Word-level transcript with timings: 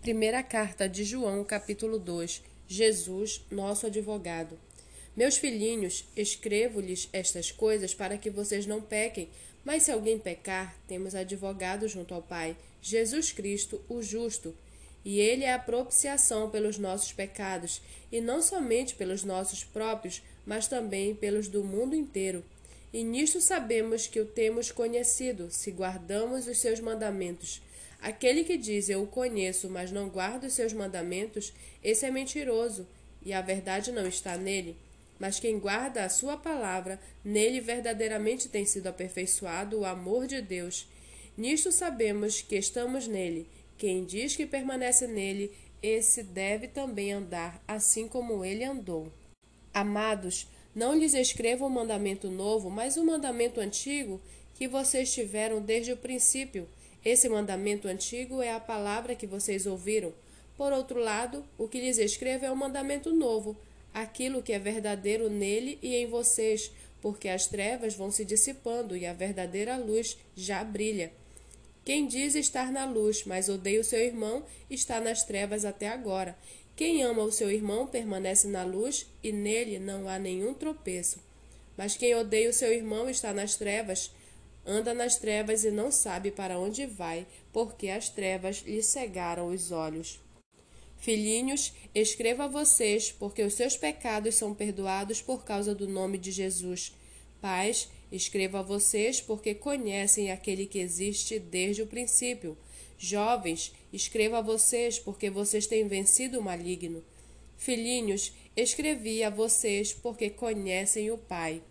Primeira 0.00 0.44
carta 0.44 0.88
de 0.88 1.02
João, 1.02 1.42
capítulo 1.42 1.98
2. 1.98 2.40
Jesus, 2.68 3.44
nosso 3.50 3.84
advogado. 3.86 4.56
Meus 5.16 5.36
filhinhos, 5.36 6.04
escrevo-lhes 6.16 7.08
estas 7.12 7.50
coisas 7.50 7.92
para 7.94 8.16
que 8.16 8.30
vocês 8.30 8.64
não 8.64 8.80
pequem, 8.80 9.28
mas 9.64 9.82
se 9.82 9.90
alguém 9.90 10.16
pecar, 10.16 10.78
temos 10.86 11.16
advogado 11.16 11.88
junto 11.88 12.14
ao 12.14 12.22
Pai, 12.22 12.56
Jesus 12.80 13.32
Cristo, 13.32 13.82
o 13.88 14.00
justo. 14.00 14.54
E 15.04 15.18
ele 15.18 15.42
é 15.42 15.52
a 15.52 15.58
propiciação 15.58 16.48
pelos 16.48 16.78
nossos 16.78 17.12
pecados, 17.12 17.82
e 18.10 18.20
não 18.20 18.40
somente 18.40 18.94
pelos 18.94 19.24
nossos 19.24 19.64
próprios, 19.64 20.22
mas 20.46 20.68
também 20.68 21.12
pelos 21.12 21.48
do 21.48 21.64
mundo 21.64 21.96
inteiro. 21.96 22.44
E 22.92 23.02
nisto 23.02 23.40
sabemos 23.40 24.06
que 24.06 24.20
o 24.20 24.24
temos 24.24 24.70
conhecido, 24.70 25.50
se 25.50 25.72
guardamos 25.72 26.46
os 26.46 26.58
seus 26.58 26.78
mandamentos. 26.78 27.60
Aquele 28.00 28.44
que 28.44 28.56
diz 28.56 28.88
eu 28.88 29.02
o 29.02 29.06
conheço, 29.06 29.68
mas 29.68 29.90
não 29.90 30.08
guarda 30.08 30.46
os 30.46 30.52
seus 30.52 30.72
mandamentos, 30.72 31.52
esse 31.82 32.06
é 32.06 32.10
mentiroso, 32.10 32.86
e 33.22 33.32
a 33.32 33.40
verdade 33.40 33.90
não 33.90 34.06
está 34.06 34.36
nele. 34.36 34.76
Mas 35.18 35.40
quem 35.40 35.58
guarda 35.58 36.04
a 36.04 36.08
sua 36.08 36.36
palavra, 36.36 37.00
nele 37.24 37.60
verdadeiramente 37.60 38.48
tem 38.48 38.64
sido 38.64 38.86
aperfeiçoado 38.86 39.80
o 39.80 39.84
amor 39.84 40.26
de 40.26 40.40
Deus. 40.40 40.86
Nisto 41.36 41.72
sabemos 41.72 42.40
que 42.40 42.56
estamos 42.56 43.08
nele. 43.08 43.48
Quem 43.76 44.04
diz 44.04 44.36
que 44.36 44.46
permanece 44.46 45.06
nele, 45.06 45.52
esse 45.82 46.22
deve 46.22 46.68
também 46.68 47.12
andar 47.12 47.62
assim 47.66 48.06
como 48.06 48.44
ele 48.44 48.64
andou. 48.64 49.12
Amados, 49.74 50.48
não 50.74 50.96
lhes 50.96 51.14
escrevo 51.14 51.66
um 51.66 51.70
mandamento 51.70 52.30
novo, 52.30 52.70
mas 52.70 52.96
um 52.96 53.04
mandamento 53.04 53.60
antigo 53.60 54.20
que 54.54 54.66
vocês 54.68 55.12
tiveram 55.12 55.60
desde 55.60 55.92
o 55.92 55.96
princípio. 55.96 56.68
Esse 57.04 57.28
mandamento 57.28 57.88
antigo 57.88 58.42
é 58.42 58.52
a 58.52 58.60
palavra 58.60 59.14
que 59.14 59.26
vocês 59.26 59.66
ouviram. 59.66 60.12
Por 60.56 60.72
outro 60.72 60.98
lado, 60.98 61.44
o 61.56 61.68
que 61.68 61.80
lhes 61.80 61.98
escrevo 61.98 62.44
é 62.44 62.50
um 62.50 62.56
mandamento 62.56 63.14
novo, 63.14 63.56
aquilo 63.94 64.42
que 64.42 64.52
é 64.52 64.58
verdadeiro 64.58 65.30
nele 65.30 65.78
e 65.80 65.94
em 65.94 66.06
vocês, 66.06 66.72
porque 67.00 67.28
as 67.28 67.46
trevas 67.46 67.94
vão 67.94 68.10
se 68.10 68.24
dissipando 68.24 68.96
e 68.96 69.06
a 69.06 69.12
verdadeira 69.12 69.76
luz 69.76 70.18
já 70.36 70.64
brilha. 70.64 71.12
Quem 71.84 72.06
diz 72.06 72.34
estar 72.34 72.70
na 72.70 72.84
luz, 72.84 73.24
mas 73.24 73.48
odeia 73.48 73.80
o 73.80 73.84
seu 73.84 74.00
irmão, 74.00 74.44
está 74.68 75.00
nas 75.00 75.22
trevas 75.22 75.64
até 75.64 75.88
agora. 75.88 76.36
Quem 76.76 77.02
ama 77.02 77.22
o 77.22 77.32
seu 77.32 77.50
irmão 77.50 77.86
permanece 77.86 78.46
na 78.46 78.62
luz 78.62 79.06
e 79.22 79.32
nele 79.32 79.78
não 79.78 80.08
há 80.08 80.18
nenhum 80.18 80.52
tropeço. 80.52 81.18
Mas 81.76 81.96
quem 81.96 82.14
odeia 82.14 82.50
o 82.50 82.52
seu 82.52 82.72
irmão 82.72 83.08
está 83.08 83.32
nas 83.32 83.54
trevas, 83.56 84.10
anda 84.68 84.92
nas 84.92 85.16
trevas 85.16 85.64
e 85.64 85.70
não 85.70 85.90
sabe 85.90 86.30
para 86.30 86.58
onde 86.58 86.84
vai, 86.84 87.26
porque 87.52 87.88
as 87.88 88.10
trevas 88.10 88.58
lhe 88.58 88.82
cegaram 88.82 89.48
os 89.48 89.72
olhos. 89.72 90.20
Filhinhos, 90.98 91.72
escreva 91.94 92.44
a 92.44 92.48
vocês, 92.48 93.10
porque 93.10 93.42
os 93.42 93.54
seus 93.54 93.76
pecados 93.76 94.34
são 94.34 94.54
perdoados 94.54 95.22
por 95.22 95.42
causa 95.42 95.74
do 95.74 95.88
nome 95.88 96.18
de 96.18 96.30
Jesus. 96.30 96.92
Pais, 97.40 97.88
escreva 98.12 98.58
a 98.58 98.62
vocês, 98.62 99.20
porque 99.20 99.54
conhecem 99.54 100.30
aquele 100.30 100.66
que 100.66 100.80
existe 100.80 101.38
desde 101.38 101.82
o 101.82 101.86
princípio. 101.86 102.58
Jovens, 102.98 103.72
escreva 103.92 104.38
a 104.38 104.42
vocês, 104.42 104.98
porque 104.98 105.30
vocês 105.30 105.66
têm 105.66 105.88
vencido 105.88 106.40
o 106.40 106.42
maligno. 106.42 107.02
Filhinhos, 107.56 108.32
escrevi 108.56 109.22
a 109.22 109.30
vocês, 109.30 109.94
porque 109.94 110.28
conhecem 110.28 111.10
o 111.10 111.16
Pai. 111.16 111.62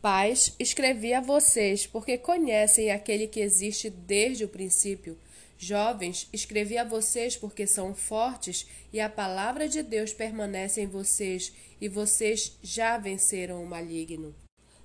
Pais, 0.00 0.54
escrevi 0.60 1.12
a 1.12 1.20
vocês, 1.20 1.84
porque 1.84 2.16
conhecem 2.16 2.92
aquele 2.92 3.26
que 3.26 3.40
existe 3.40 3.90
desde 3.90 4.44
o 4.44 4.48
princípio. 4.48 5.18
Jovens, 5.58 6.28
escrevi 6.32 6.78
a 6.78 6.84
vocês 6.84 7.36
porque 7.36 7.66
são 7.66 7.92
fortes 7.92 8.64
e 8.92 9.00
a 9.00 9.08
palavra 9.08 9.68
de 9.68 9.82
Deus 9.82 10.12
permanece 10.12 10.80
em 10.80 10.86
vocês 10.86 11.52
e 11.80 11.88
vocês 11.88 12.56
já 12.62 12.96
venceram 12.96 13.60
o 13.60 13.66
maligno. 13.66 14.32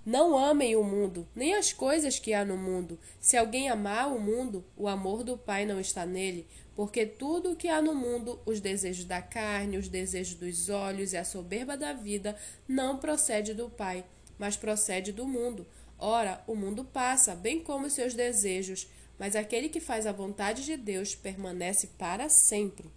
Não 0.04 0.36
amem 0.36 0.76
o 0.76 0.84
mundo, 0.84 1.28
nem 1.36 1.54
as 1.54 1.72
coisas 1.72 2.18
que 2.18 2.34
há 2.34 2.44
no 2.44 2.58
mundo. 2.58 3.00
Se 3.22 3.38
alguém 3.38 3.70
amar 3.70 4.12
o 4.12 4.20
mundo, 4.20 4.66
o 4.76 4.88
amor 4.88 5.24
do 5.24 5.38
Pai 5.38 5.64
não 5.64 5.80
está 5.80 6.08
nele, 6.08 6.48
porque 6.76 7.06
tudo 7.06 7.52
o 7.52 7.56
que 7.56 7.68
há 7.68 7.84
no 7.84 7.94
mundo, 7.94 8.40
os 8.48 8.60
desejos 8.60 9.06
da 9.06 9.22
carne, 9.22 9.78
os 9.78 9.88
desejos 9.88 10.34
dos 10.34 10.70
olhos 10.70 11.14
e 11.14 11.18
a 11.18 11.24
soberba 11.24 11.78
da 11.78 11.94
vida, 11.94 12.36
não 12.68 12.98
procede 12.98 13.54
do 13.54 13.70
Pai 13.70 14.04
mas 14.38 14.58
procede 14.58 15.12
do 15.12 15.28
mundo. 15.28 15.66
Ora, 15.98 16.44
o 16.48 16.56
mundo 16.56 16.84
passa, 16.84 17.36
bem 17.36 17.60
como 17.60 17.88
os 17.88 17.94
seus 17.94 18.14
desejos, 18.14 18.88
mas 19.18 19.36
aquele 19.36 19.70
que 19.70 19.80
faz 19.80 20.06
a 20.06 20.12
vontade 20.12 20.66
de 20.66 20.76
Deus 20.76 21.16
permanece 21.16 21.88
para 21.98 22.28
sempre. 22.30 22.90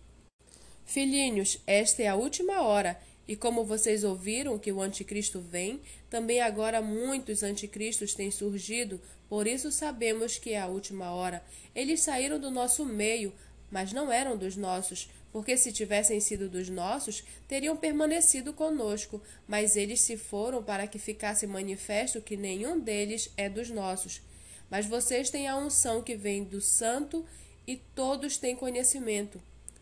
Filhinhos, 0.84 1.58
esta 1.66 2.02
é 2.02 2.08
a 2.08 2.14
última 2.14 2.62
hora, 2.62 2.98
e 3.28 3.34
como 3.34 3.64
vocês 3.64 4.04
ouviram 4.04 4.58
que 4.58 4.70
o 4.70 4.80
anticristo 4.80 5.40
vem, 5.40 5.80
também 6.08 6.40
agora 6.40 6.80
muitos 6.80 7.42
anticristos 7.42 8.14
têm 8.14 8.30
surgido, 8.30 9.00
por 9.28 9.46
isso 9.46 9.72
sabemos 9.72 10.38
que 10.38 10.52
é 10.52 10.60
a 10.60 10.68
última 10.68 11.10
hora. 11.12 11.44
Eles 11.74 12.00
saíram 12.00 12.38
do 12.38 12.50
nosso 12.50 12.84
meio, 12.84 13.32
mas 13.70 13.92
não 13.92 14.12
eram 14.12 14.36
dos 14.36 14.56
nossos, 14.56 15.08
porque 15.32 15.56
se 15.56 15.72
tivessem 15.72 16.18
sido 16.20 16.48
dos 16.48 16.68
nossos, 16.68 17.22
teriam 17.46 17.76
permanecido 17.76 18.52
conosco, 18.52 19.20
mas 19.46 19.76
eles 19.76 20.00
se 20.00 20.16
foram 20.16 20.62
para 20.62 20.86
que 20.86 20.98
ficasse 20.98 21.46
manifesto 21.46 22.22
que 22.22 22.36
nenhum 22.36 22.80
deles 22.80 23.30
é 23.36 23.48
dos 23.48 23.68
nossos. 23.68 24.22
Mas 24.70 24.86
vocês 24.86 25.30
têm 25.30 25.46
a 25.46 25.56
unção 25.56 26.02
que 26.02 26.16
vem 26.16 26.42
do 26.42 26.60
Santo 26.60 27.24
e 27.66 27.76
todos 27.76 28.38
têm 28.38 28.56
conhecimento. 28.56 29.40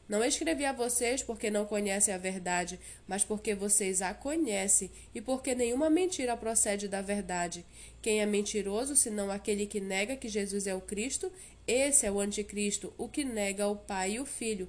Não 0.09 0.23
escrevi 0.23 0.65
a 0.65 0.73
vocês 0.73 1.23
porque 1.23 1.51
não 1.51 1.65
conhecem 1.65 2.13
a 2.15 2.19
verdade, 2.19 2.79
mas 3.07 3.25
porque 3.25 3.55
vocês 3.55 4.03
a 4.03 4.13
conhecem 4.13 4.91
e 5.15 5.21
porque 5.21 5.55
nenhuma 5.55 5.89
mentira 5.89 6.37
procede 6.37 6.89
da 6.89 7.01
verdade. 7.01 7.65
Quem 8.03 8.21
é 8.21 8.27
mentiroso 8.27 8.95
senão 8.95 9.31
aquele 9.31 9.67
que 9.67 9.81
nega 9.81 10.17
que 10.17 10.29
Jesus 10.29 10.67
é 10.67 10.75
o 10.75 10.81
Cristo? 10.81 11.33
Esse 11.67 12.07
é 12.07 12.13
o 12.13 12.21
anticristo, 12.21 12.93
o 12.99 13.09
que 13.09 13.25
nega 13.25 13.67
o 13.67 13.77
Pai 13.77 14.13
e 14.13 14.21
o 14.21 14.27
Filho. 14.27 14.69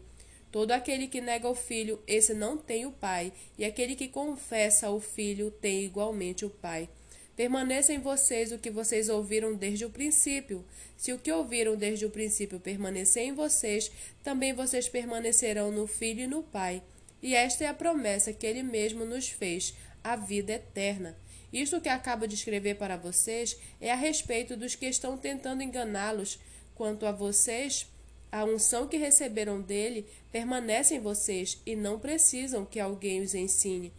Todo 0.56 0.72
aquele 0.72 1.10
que 1.10 1.20
nega 1.20 1.50
o 1.50 1.54
filho, 1.54 2.02
esse 2.08 2.34
não 2.34 2.58
tem 2.58 2.86
o 2.86 2.92
pai, 2.94 3.34
e 3.58 3.66
aquele 3.66 3.94
que 3.94 4.08
confessa 4.08 4.90
o 4.90 5.02
filho 5.02 5.52
tem 5.52 5.84
igualmente 5.84 6.46
o 6.46 6.50
pai. 6.50 6.88
Permaneça 7.36 7.92
em 7.92 8.00
vocês 8.00 8.54
o 8.54 8.58
que 8.58 8.72
vocês 8.72 9.10
ouviram 9.10 9.54
desde 9.56 9.84
o 9.84 9.90
princípio. 9.90 10.64
Se 10.96 11.12
o 11.12 11.20
que 11.20 11.32
ouviram 11.32 11.76
desde 11.76 12.06
o 12.06 12.10
princípio 12.10 12.60
permanecer 12.62 13.24
em 13.24 13.34
vocês, 13.34 13.92
também 14.24 14.54
vocês 14.54 14.88
permanecerão 14.88 15.70
no 15.70 15.86
Filho 15.86 16.22
e 16.22 16.28
no 16.28 16.42
Pai. 16.42 16.82
E 17.22 17.36
esta 17.36 17.66
é 17.66 17.68
a 17.68 17.74
promessa 17.74 18.32
que 18.32 18.46
ele 18.46 18.64
mesmo 18.64 19.04
nos 19.04 19.28
fez, 19.28 19.76
a 20.02 20.16
vida 20.16 20.54
eterna. 20.54 21.18
Isto 21.52 21.82
que 21.82 21.90
acabo 21.90 22.26
de 22.26 22.36
escrever 22.36 22.76
para 22.76 22.96
vocês 22.96 23.58
é 23.82 23.92
a 23.92 23.96
respeito 23.96 24.56
dos 24.56 24.76
que 24.76 24.86
estão 24.86 25.18
tentando 25.18 25.62
enganá-los. 25.62 26.40
Quanto 26.74 27.06
a 27.06 27.12
vocês, 27.12 27.88
a 28.32 28.44
unção 28.46 28.88
que 28.88 28.98
receberam 28.98 29.62
dele 29.62 30.06
permanece 30.32 30.96
em 30.96 31.00
vocês 31.00 31.62
e 31.66 31.76
não 31.76 32.00
precisam 32.00 32.66
que 32.66 32.80
alguém 32.80 33.22
os 33.22 33.34
ensine, 33.34 33.94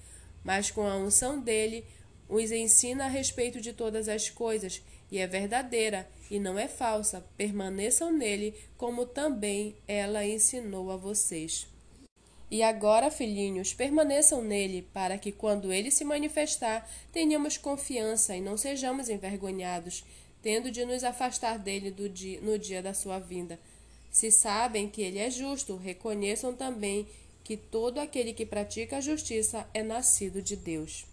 mas 0.45 0.71
com 0.71 0.87
a 0.87 0.97
unção 0.97 1.41
dele 1.41 1.85
os 2.29 2.51
ensina 2.51 3.05
a 3.05 3.09
respeito 3.09 3.61
de 3.61 3.73
todas 3.73 4.09
as 4.09 4.29
coisas, 4.29 4.83
e 5.11 5.19
é 5.19 5.27
verdadeira 5.27 6.09
e 6.31 6.39
não 6.39 6.59
é 6.59 6.67
falsa. 6.67 7.25
Permaneçam 7.37 8.13
nele, 8.13 8.55
como 8.77 9.07
também 9.07 9.77
ela 9.87 10.25
ensinou 10.27 10.91
a 10.91 10.97
vocês. 10.97 11.67
E 12.51 12.63
agora, 12.63 13.11
filhinhos, 13.11 13.75
permaneçam 13.75 14.43
nele, 14.43 14.89
para 14.93 15.19
que 15.19 15.33
quando 15.33 15.73
ele 15.73 15.91
se 15.91 16.05
manifestar, 16.05 16.89
tenhamos 17.13 17.57
confiança 17.57 18.37
e 18.37 18.41
não 18.41 18.57
sejamos 18.57 19.09
envergonhados, 19.09 20.05
tendo 20.43 20.71
de 20.71 20.85
nos 20.85 21.03
afastar 21.03 21.59
dele 21.59 21.91
dia, 22.09 22.41
no 22.41 22.59
dia 22.59 22.81
da 22.81 22.95
sua 22.95 23.19
vinda. 23.19 23.59
Se 24.11 24.31
sabem 24.31 24.89
que 24.89 25.03
ele 25.03 25.19
é 25.19 25.29
justo, 25.29 25.77
reconheçam 25.77 26.55
também 26.55 27.07
que 27.43 27.57
todo 27.57 27.99
aquele 27.99 28.33
que 28.33 28.47
pratica 28.47 28.99
a 28.99 29.01
justiça 29.01 29.69
é 29.75 29.83
nascido 29.83 30.41
de 30.41 30.57
Deus. 30.57 31.05